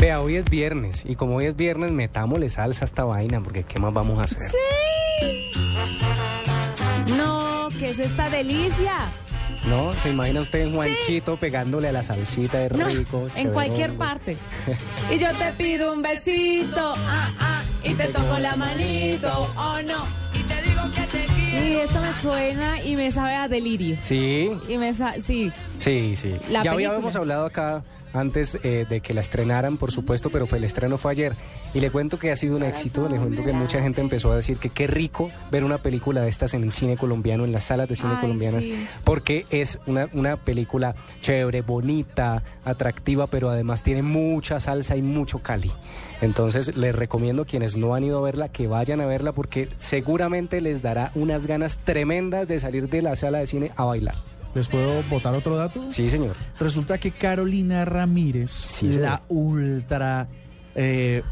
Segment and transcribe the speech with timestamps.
[0.00, 3.62] Vea, hoy es viernes y como hoy es viernes, metámosle salsa a esta vaina porque
[3.62, 4.38] ¿qué más vamos a hacer?
[7.16, 8.92] No, ¿qué es esta delicia?
[9.68, 9.94] ¿No?
[10.02, 13.28] ¿Se imagina usted en Juanchito pegándole a la salsita de No, rico?
[13.36, 14.36] en cualquier parte.
[15.10, 20.04] Y yo te pido un besito, ah, ah, y te toco la manito, oh no.
[20.34, 21.66] Y te digo que te quiero.
[21.66, 23.96] Y esto me suena y me sabe a delirio.
[24.02, 25.50] Sí, Y me sa sí.
[25.78, 26.32] sí, sí.
[26.50, 26.96] La ya película.
[26.96, 27.82] habíamos hablado acá
[28.14, 31.34] antes eh, de que la estrenaran, por supuesto, pero fue, el estreno fue ayer.
[31.74, 34.36] Y le cuento que ha sido un éxito, le cuento que mucha gente empezó a
[34.36, 37.64] decir que qué rico ver una película de estas en el cine colombiano, en las
[37.64, 38.86] salas de cine Ay, colombianas, sí.
[39.02, 45.40] porque es una, una película chévere, bonita, atractiva, pero además tiene mucha salsa y mucho
[45.40, 45.72] cali.
[46.20, 49.68] Entonces les recomiendo a quienes no han ido a verla que vayan a verla porque
[49.78, 54.14] seguramente les dará unas ganas tremendas de salir de la sala de cine a bailar.
[54.54, 55.90] ¿Les puedo botar otro dato?
[55.90, 56.36] Sí, señor.
[56.60, 60.28] Resulta que Carolina Ramírez, Sí, la ultra
[60.74, 61.22] eh,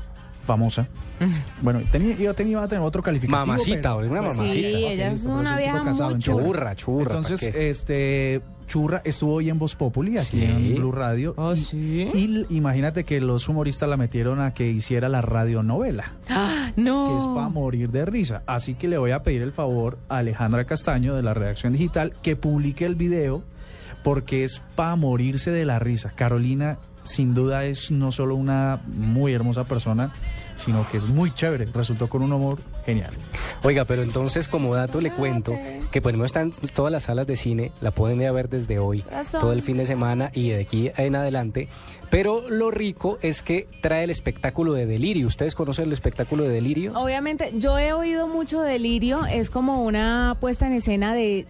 [0.47, 0.89] famosa,
[1.63, 3.47] bueno, tenía, yo tenía iba a tener otro calificativo.
[3.47, 4.69] Mamacita, pero- es una Pues mamacita.
[4.69, 6.19] Sí, ella es una vieja mucho.
[6.19, 6.75] Churra.
[6.75, 7.17] Churra.
[7.17, 8.43] Entonces, este
[8.73, 10.45] Churra estuvo hoy en Voz Populi, aquí Sí.
[10.45, 11.35] en Blue Radio.
[11.37, 12.09] ¿Oh, y, sí?
[12.15, 16.87] y imagínate que los humoristas la metieron a que hiciera la radionovela, Ah, que es
[16.87, 17.33] no.
[17.35, 18.43] para morir de risa.
[18.47, 22.15] Así que le voy a pedir el favor a Alejandra Castaño de la redacción digital
[22.23, 23.43] que publique el video
[24.03, 26.13] porque es para morirse de la risa.
[26.17, 30.13] Carolina sin duda es no solo una muy hermosa persona,
[30.55, 31.67] sino que es muy chévere.
[31.67, 33.13] Resultó con un humor genial.
[33.63, 35.57] Oiga, pero entonces como dato le cuento
[35.91, 38.79] que pues no están todas las salas de cine, la pueden ir a ver desde
[38.79, 41.69] hoy, todo el fin de semana y de aquí en adelante.
[42.11, 45.27] Pero lo rico es que trae el espectáculo de Delirio.
[45.27, 46.93] ¿Ustedes conocen el espectáculo de Delirio?
[46.95, 51.47] Obviamente, yo he oído mucho delirio, es como una puesta en escena de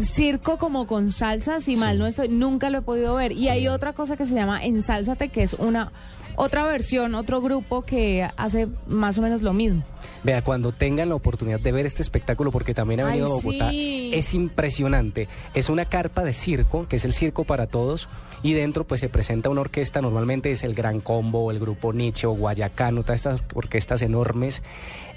[0.00, 3.32] circo como con salsa, si mal no estoy, nunca lo he podido ver.
[3.32, 5.92] Y hay otra cosa que se llama Ensálzate, que es una
[6.36, 9.82] otra versión, otro grupo que hace más o menos lo mismo.
[10.22, 13.30] Vea, cuando tengan la oportunidad de ver este espectáculo, porque también ha Ay, venido a
[13.40, 14.10] Bogotá, sí.
[14.14, 15.28] es impresionante.
[15.52, 18.08] Es una carpa de circo, que es el circo para todos,
[18.42, 22.26] y dentro pues se presenta una orquesta, normalmente es el Gran Combo, el Grupo Nietzsche
[22.26, 24.62] o Guayacano, todas estas orquestas enormes,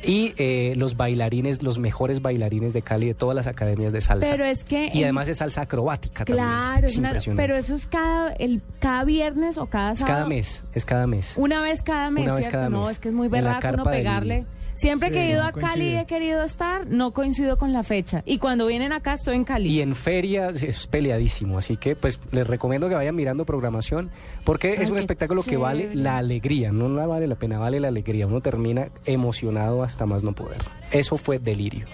[0.04, 4.30] y eh, los bailarines, los mejores bailarines de Cali de todas las academias de salsa.
[4.30, 7.16] Pero es que Y en- además es salsa acrobática Claro, también.
[7.16, 10.18] es una- pero eso es cada, el, cada viernes o cada es sábado.
[10.18, 11.34] cada mes, es cada mes.
[11.38, 12.58] Una vez cada mes, Una vez ¿cierto?
[12.58, 12.92] cada no, mes.
[12.92, 14.46] es que es muy verdad uno del pegarle.
[14.74, 16.00] Siempre que he ido no a Cali coincide.
[16.02, 18.22] he querido estar, no coincido con la fecha.
[18.28, 19.70] Y cuando vienen acá estoy en Cali.
[19.70, 24.12] Y en ferias es peleadísimo, así que pues les recomiendo que vayan mirando programación
[24.44, 27.88] porque es un espectáculo que vale la alegría, no la vale la pena, vale la
[27.88, 28.28] alegría.
[28.28, 30.60] Uno termina emocionado hasta más no poder.
[30.92, 31.88] Eso fue delirio.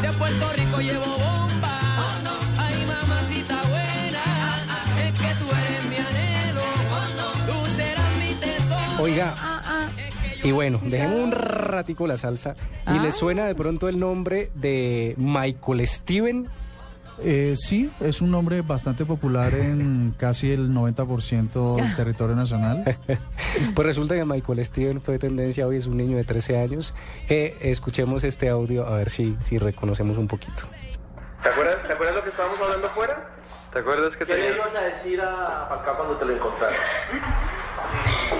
[0.00, 1.77] De Puerto Rico llevo bomba.
[8.98, 9.88] Oiga, Ah, ah.
[10.42, 12.54] y bueno, dejemos un ratico la salsa
[12.86, 13.00] y Ah.
[13.02, 16.48] les suena de pronto el nombre de Michael Steven.
[17.20, 22.96] Eh, sí, es un nombre bastante popular en casi el 90% del territorio nacional.
[23.74, 26.94] Pues resulta que Michael Steven fue tendencia hoy, es un niño de 13 años.
[27.28, 30.62] Eh, escuchemos este audio a ver si, si reconocemos un poquito.
[31.42, 33.30] ¿Te acuerdas, ¿Te acuerdas lo que estábamos hablando afuera?
[33.72, 34.56] ¿Te acuerdas que ¿Qué le tenías...
[34.56, 36.78] ibas a decir a Falcao cuando te lo encontraras?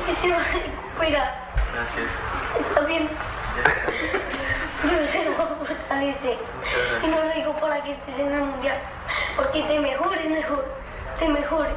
[0.06, 0.38] Que se va
[0.96, 1.34] fuera.
[1.74, 2.10] Gracias.
[2.58, 3.08] Está bien.
[4.82, 6.38] Pero se lo fortalece.
[7.02, 8.78] Y no lo digo para que estés en el mundial.
[9.36, 10.64] Porque te mejores mejor.
[11.18, 11.74] Te mejores.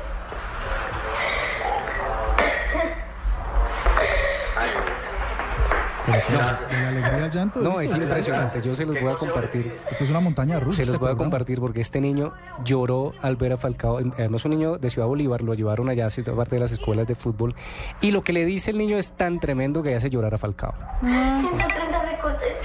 [6.11, 7.59] La alegría al llanto?
[7.61, 9.77] No, es impresionante, yo se los voy a compartir.
[9.89, 10.77] Esto es una montaña rusa.
[10.77, 13.97] Se los este voy a compartir porque este niño lloró al ver a Falcao.
[13.97, 17.15] Además, un niño de Ciudad Bolívar, lo llevaron allá, a parte de las escuelas de
[17.15, 17.55] fútbol.
[18.01, 20.73] Y lo que le dice el niño es tan tremendo que hace llorar a Falcao.
[21.01, 22.57] 130 recortes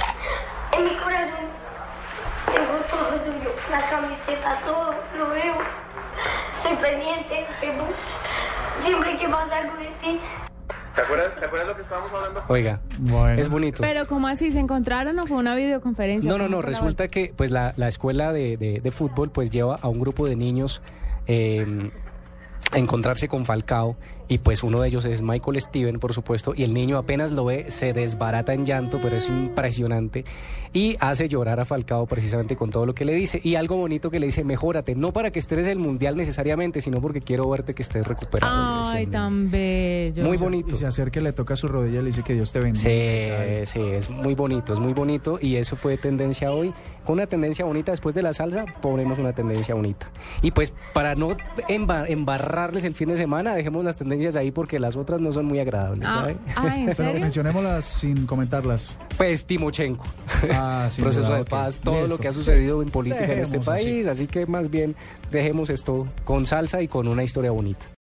[0.72, 1.46] en mi corazón.
[2.46, 3.50] Tengo todo suyo.
[3.70, 4.94] La camiseta, todo.
[5.19, 5.54] Lo veo.
[6.54, 7.46] Estoy pendiente.
[8.81, 10.20] Siempre que pasa algo de ti.
[10.96, 12.43] ¿Te acuerdas, ¿Te acuerdas lo que estábamos hablando?
[12.48, 13.40] Oiga, Bueno.
[13.40, 13.82] es bonito.
[13.82, 14.50] Pero ¿cómo así?
[14.50, 16.28] ¿Se encontraron o fue una videoconferencia?
[16.28, 19.50] No, no, ¿Cómo no, resulta que pues la, la escuela de, de- de fútbol pues
[19.50, 20.81] lleva a un grupo de niños
[21.26, 21.90] eh,
[22.72, 23.96] a encontrarse con Falcao
[24.28, 27.44] Y pues uno de ellos es Michael Steven, por supuesto, y el niño apenas lo
[27.44, 30.25] ve, se desbarata en llanto, pero es impresionante.
[30.73, 33.40] Y hace llorar a Falcao precisamente con todo lo que le dice.
[33.43, 36.81] Y algo bonito que le dice, mejórate, no para que estés en el Mundial necesariamente,
[36.81, 38.84] sino porque quiero verte que estés recuperado.
[38.84, 40.25] Ay, tan bello.
[40.25, 40.75] Muy bonito.
[40.75, 42.82] Y se acerca y le toca su rodilla y le dice que Dios te bendiga.
[43.64, 46.75] Sí, sí, es muy bonito, es muy bonito y eso fue tendencia hoy.
[47.05, 50.11] Con una tendencia bonita después de la salsa, ponemos una tendencia bonita.
[50.43, 51.31] Y pues para no
[51.69, 55.46] emba- embarrarles el fin de semana, dejemos las tendencias ahí porque las otras no son
[55.46, 56.36] muy agradables, Ah, ¿sabe?
[56.56, 58.98] ah, ¿en Pero mencionémoslas sin comentarlas.
[59.16, 60.04] Pues Timochenko,
[60.52, 62.08] Ah, sin proceso de paz, todo Listo.
[62.08, 63.66] lo que ha sucedido en política en este así.
[63.66, 64.94] país, así que más bien
[65.30, 67.86] dejemos esto con salsa y con una historia bonita.